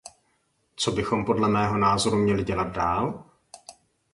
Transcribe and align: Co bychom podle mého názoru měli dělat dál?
Co 0.75 0.91
bychom 0.91 1.25
podle 1.25 1.49
mého 1.49 1.77
názoru 1.77 2.17
měli 2.17 2.43
dělat 2.43 2.67
dál? 2.71 3.25